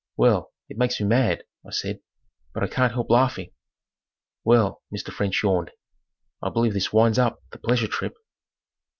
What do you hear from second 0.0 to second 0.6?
"Well,